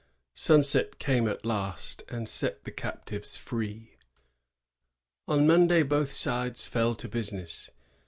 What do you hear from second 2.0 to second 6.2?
and set the captives free. On Monday both